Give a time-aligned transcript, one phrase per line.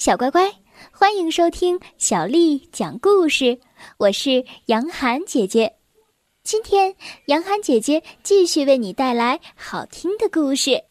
[0.00, 0.50] 小乖乖，
[0.90, 3.60] 欢迎收听小丽讲故事。
[3.98, 5.76] 我是杨涵姐姐，
[6.42, 10.84] 今天杨涵姐姐继续为你带来好听的故事。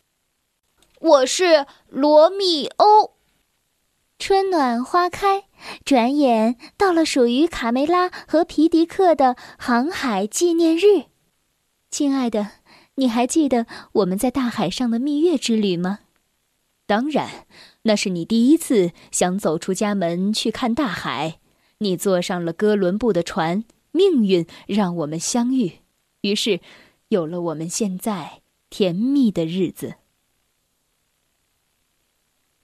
[1.00, 3.16] 我是罗密欧。
[4.20, 5.46] 春暖花开，
[5.84, 11.05] 转眼到了属于卡梅拉和皮迪克的航海纪念日。
[11.89, 12.52] 亲爱的，
[12.94, 16.02] 你还记得我们在大海上的蜜月之旅吗？
[16.86, 17.48] 当然。
[17.84, 21.40] 那是你第一次想走出家门去看大海，
[21.77, 25.80] 你坐上了哥伦布的船，命运让我们相遇，
[26.21, 26.59] 于是，
[27.07, 29.95] 有了我们现在甜蜜的日子。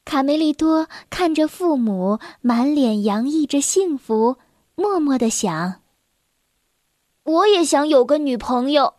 [0.03, 4.37] 卡梅利多看着父母满脸洋溢着幸福，
[4.75, 5.81] 默默的想
[7.23, 8.95] ：“我也想有个女朋友，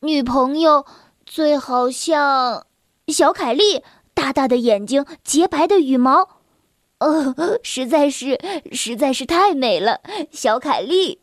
[0.00, 0.86] 女朋友
[1.26, 2.66] 最好像
[3.08, 3.82] 小凯莉。”
[4.24, 6.40] 大大的眼睛，洁白的羽毛，
[6.96, 8.40] 呃，实在是，
[8.72, 10.00] 实在是太美了。
[10.32, 11.20] 小凯莉，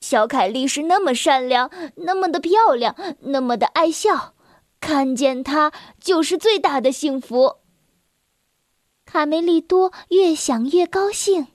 [0.00, 4.34] 小凯莉是那么善良，那么的漂亮，那么的爱笑，
[4.80, 7.60] 看见她就是最大的幸福。
[9.06, 11.46] 卡梅利多越想越高兴。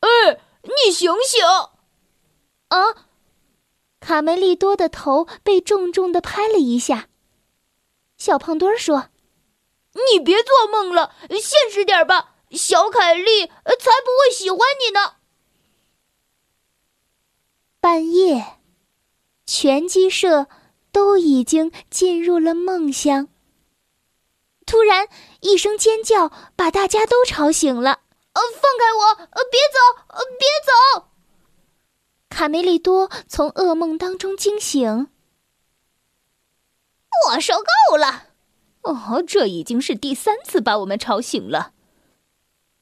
[0.00, 1.42] 哎，你醒醒！
[2.68, 3.08] 啊！
[4.00, 7.08] 卡梅利多的头被重重的拍了一下。
[8.18, 9.08] 小胖墩儿说
[9.94, 13.52] ：“你别做梦了，现实点吧，小凯莉才
[14.04, 15.14] 不会喜欢你呢。”
[17.80, 18.58] 半夜，
[19.46, 20.46] 拳击社
[20.90, 23.28] 都已经进入了梦乡。
[24.66, 25.08] 突然，
[25.40, 28.00] 一声尖叫把大家都吵醒了。
[28.34, 29.04] “呃，放开我！
[29.30, 29.78] 呃，别走！
[30.08, 31.08] 呃，别走！”
[32.30, 35.08] 卡梅利多从噩梦当中惊醒。
[37.28, 38.33] 我受够了！
[38.84, 41.72] 哦，这已经是第三次把我们吵醒了。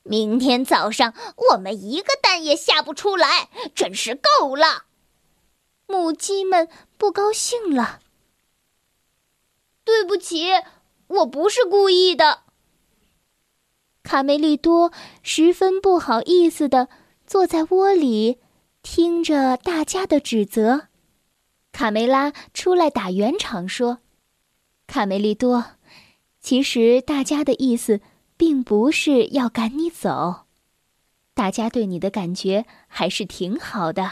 [0.03, 1.15] 明天早上
[1.51, 4.87] 我们一个蛋也下不出来，真是够了！
[5.87, 6.69] 母鸡们
[6.99, 8.01] 不高兴了。
[9.85, 10.51] 对不起，
[11.07, 12.41] 我不是故意的。
[14.03, 14.91] 卡梅利多
[15.23, 16.89] 十分不好意思的
[17.25, 18.39] 坐在窝里，
[18.83, 20.89] 听着大家的指责。
[21.71, 23.99] 卡梅拉出来打圆场说。
[24.89, 25.65] 卡梅利多，
[26.43, 28.01] 其实大家的意思
[28.37, 30.47] 并不是要赶你走，
[31.35, 34.11] 大家对你的感觉还是挺好的。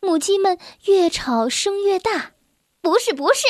[0.00, 2.32] 母鸡们越吵声越大，
[2.82, 3.46] 不是不是，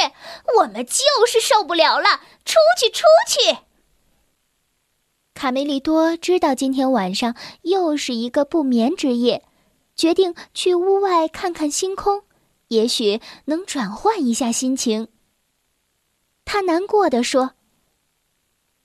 [0.59, 3.59] 我们就是受不了了，出去出去！
[5.35, 9.45] 卡梅利多知道今天晚上又是一个不眠之夜，
[9.97, 12.23] 决定去屋外看看星空，
[12.69, 15.09] 也许能转换一下心情。
[16.45, 17.53] 他难过的说：“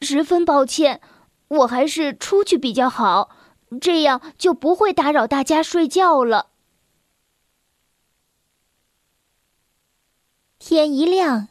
[0.02, 1.02] 十分抱歉，
[1.48, 3.32] 我还是出去比较好，
[3.82, 6.52] 这样就不会打扰大家睡觉了。”
[10.60, 11.48] 天一亮，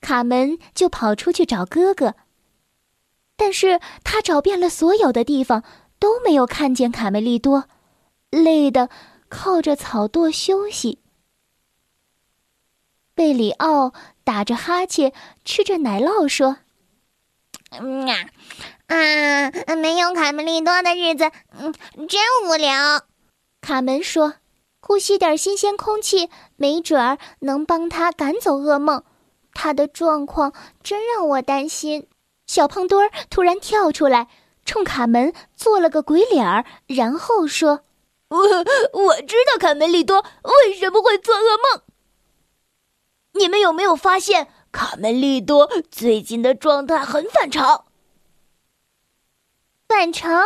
[0.00, 2.14] 卡门就跑出去找哥哥，
[3.36, 5.64] 但是他找遍了所有的地方，
[5.98, 7.68] 都没有看见卡梅利多，
[8.30, 8.88] 累得
[9.28, 11.00] 靠着草垛休息。
[13.14, 13.92] 贝里奥。
[14.24, 15.12] 打着哈欠，
[15.44, 16.58] 吃着奶酪，说
[17.80, 21.72] ：“嗯啊，啊，没有卡梅利多的日子，嗯，
[22.08, 23.02] 真无聊。”
[23.62, 24.34] 卡门说
[24.80, 29.04] ：“呼吸点新鲜空气，没准儿能帮他赶走噩梦。
[29.54, 30.52] 他的状况
[30.82, 32.08] 真让我担心。”
[32.46, 34.28] 小胖墩儿突然跳出来，
[34.64, 37.80] 冲卡门做了个鬼脸儿，然后说
[38.28, 41.82] ：“我我知道卡梅利多为什么会做噩梦。”
[43.34, 47.84] 你们有没有发现，卡梅利多最近的状态很反常？
[49.86, 50.42] 反常？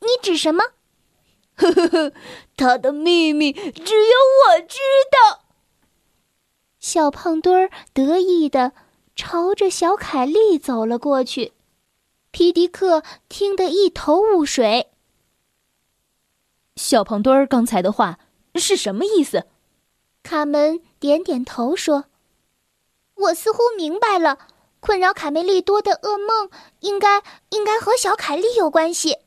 [0.00, 0.62] 你指什么？
[1.56, 2.12] 呵 呵呵，
[2.56, 4.16] 他的秘密只有
[4.46, 4.78] 我知
[5.10, 5.44] 道。
[6.78, 8.72] 小胖墩儿得意的
[9.16, 11.52] 朝着小凯莉走了过去，
[12.30, 14.92] 皮迪克听得一头雾水。
[16.76, 18.20] 小胖墩儿刚才的话
[18.54, 19.46] 是什么意思？
[20.22, 22.04] 卡门点点头说。
[23.16, 24.38] 我似乎明白了，
[24.80, 29.18] 困扰卡梅利多的噩梦应该应该和小凯莉有关系。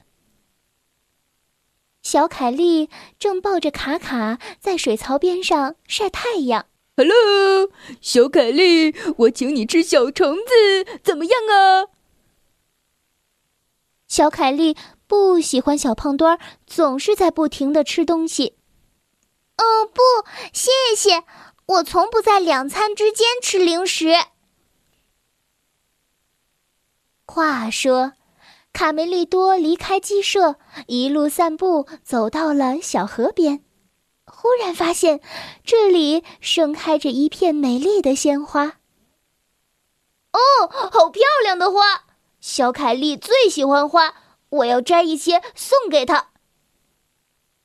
[2.01, 2.89] 小凯莉
[3.19, 6.65] 正抱着卡卡在水槽边上晒太阳。
[6.95, 7.69] Hello，
[8.01, 11.87] 小凯莉，我请你吃小虫子，怎么样啊？
[14.07, 14.75] 小凯莉
[15.07, 18.55] 不喜欢小胖墩儿总是在不停的吃东西。
[19.57, 20.01] 哦，不，
[20.53, 21.23] 谢谢。
[21.69, 24.15] 我从不在两餐之间吃零食。
[27.27, 28.13] 话说，
[28.73, 30.55] 卡梅利多离开鸡舍，
[30.87, 33.63] 一路散步，走到了小河边，
[34.25, 35.21] 忽然发现
[35.63, 38.79] 这里盛开着一片美丽的鲜花。
[40.31, 40.39] 哦，
[40.91, 42.05] 好漂亮的花！
[42.39, 44.15] 小凯莉最喜欢花，
[44.49, 46.29] 我要摘一些送给她。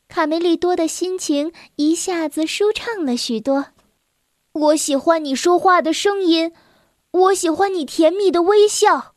[0.09, 3.69] 卡梅利多的心情一下子舒畅了许多。
[4.55, 6.53] 我喜欢你说话的声音，
[7.11, 9.15] 我喜欢你甜蜜的微笑，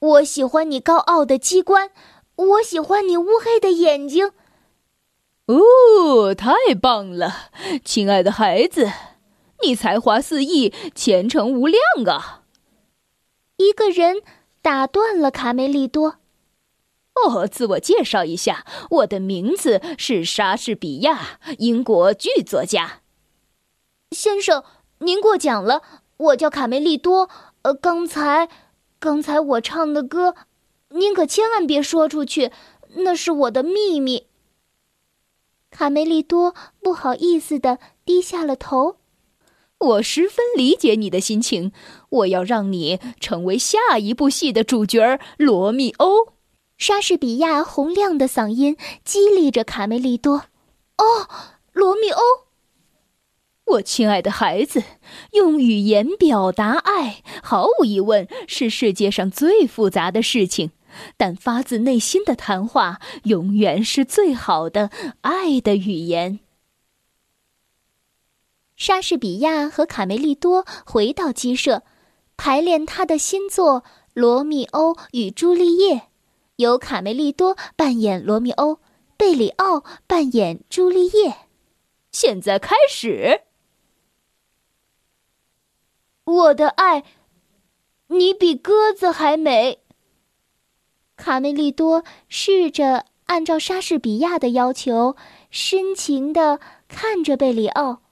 [0.00, 1.90] 我喜欢你高傲的机关，
[2.34, 4.32] 我喜欢你乌黑的眼睛。
[5.46, 7.50] 哦，太棒了，
[7.84, 8.90] 亲爱的孩子，
[9.62, 12.42] 你才华四溢，前程无量啊！
[13.58, 14.22] 一个人
[14.60, 16.16] 打断了卡梅利多。
[17.14, 23.02] 哦，自我介绍一下，我的名字是莎士比亚，英国剧作家。
[24.14, 24.64] 先生，
[25.00, 25.82] 您过奖了，
[26.16, 27.28] 我叫卡梅利多。
[27.62, 28.48] 呃，刚才，
[29.00, 30.34] 刚才我唱的歌，
[30.90, 32.52] 您可千万别说出去，
[32.96, 34.28] 那是我的秘密。
[35.70, 38.96] 卡梅利多不好意思的低下了头。
[39.78, 41.72] 我十分理解你的心情，
[42.08, 46.34] 我要让你成为下一部戏的主角罗密欧。
[46.78, 50.44] 莎士比亚洪亮的嗓音激励着卡梅利多。
[50.96, 51.28] 哦，
[51.72, 52.22] 罗密欧，
[53.66, 54.82] 我亲爱的孩子，
[55.32, 60.70] 用语言表达爱，毫无疑问是世界上最复杂的事情，
[61.16, 64.90] 但发自内心的谈话永远是最好的
[65.22, 66.40] 爱的语言。
[68.76, 71.84] 莎士比亚和卡梅利多回到鸡舍，
[72.36, 73.80] 排练他的新作
[74.12, 75.94] 《罗密欧与朱丽叶》，
[76.56, 78.78] 由卡梅利多扮演罗密欧，
[79.16, 81.34] 贝里奥扮演朱丽叶。
[82.12, 83.42] 现在开始，
[86.24, 87.04] 我的爱，
[88.08, 89.80] 你比鸽子还美。
[91.16, 95.16] 卡梅利多试着按照莎士比亚的要求，
[95.50, 98.02] 深情的看着贝里奥。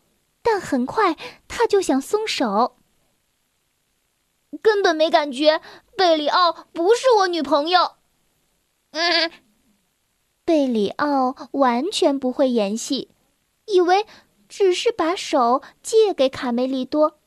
[0.43, 1.17] 但很快
[1.47, 2.77] 他就想松手，
[4.61, 5.61] 根本没感觉。
[5.97, 7.93] 贝里奥不是我女朋友。
[8.91, 9.31] 嗯，
[10.45, 13.11] 贝里奥完全不会演戏，
[13.67, 14.05] 以为
[14.49, 17.21] 只是把手借给卡梅利多。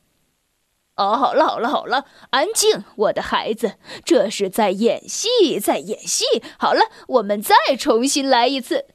[0.96, 6.24] 哦，好了好了好了，安静，我的孩子，这是在演戏，在演戏。
[6.58, 8.86] 好了，我们再重新来一次。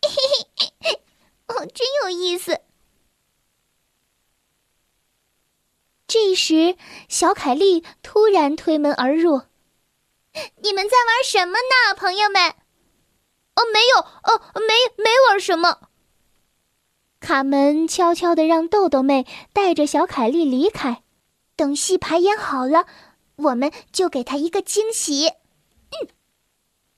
[0.00, 0.08] 嘿
[0.56, 1.02] 嘿嘿，
[1.48, 2.60] 哦，真有意思。
[6.06, 6.76] 这时，
[7.08, 9.42] 小凯莉突然推门而入。
[10.62, 12.50] “你们在玩什么呢，朋友们
[13.56, 15.88] ？”“哦，没有，哦，没没玩什么。”
[17.18, 21.02] 卡门悄悄的让豆豆妹带着小凯莉离开。
[21.58, 22.86] 等戏排演好了，
[23.34, 25.26] 我们就给他一个惊喜。
[25.26, 26.06] 嗯，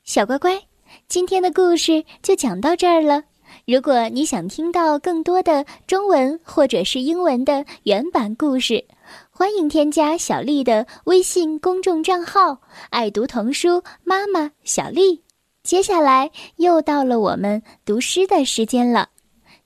[0.05, 0.65] 小乖乖，
[1.09, 3.25] 今天的故事就讲到这儿了。
[3.67, 8.85] 如果你想听到更多的中文或者是英文的原版故事，
[9.31, 12.61] 欢迎添加小丽的微信公众账号
[12.91, 15.25] “爱读童书妈妈小丽”。
[15.65, 19.09] 接下来又到了我们读诗的时间了。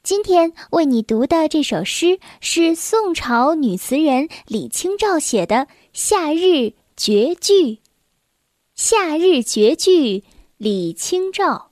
[0.05, 5.57] 今天为你读的这首诗是宋朝女词人李清照写的
[5.95, 7.53] 《夏日绝句》。
[8.75, 10.19] 《夏日绝句》
[10.59, 11.71] 李清照。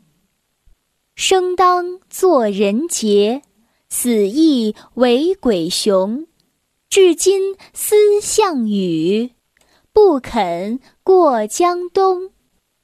[1.14, 3.42] 生当作人杰，
[3.90, 6.26] 死亦为鬼雄。
[6.88, 9.32] 至今思项羽，
[9.92, 12.30] 不肯过江东。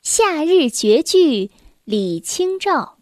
[0.02, 1.50] 夏日绝句，
[1.84, 2.97] 李清照。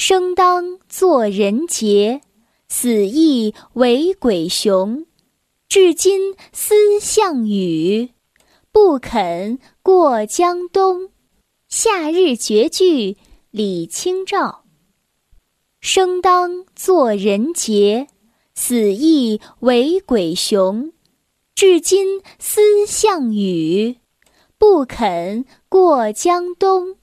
[0.00, 2.20] 生当作人杰，
[2.68, 5.04] 死亦为鬼雄。
[5.68, 8.10] 至今思项羽，
[8.70, 11.10] 不肯过江东。
[11.68, 13.16] 夏日绝句，
[13.50, 14.62] 李清照。
[15.80, 18.06] 生当作人杰。
[18.54, 20.92] 死亦为鬼雄，
[21.56, 23.96] 至今思项羽，
[24.58, 26.97] 不肯过江东。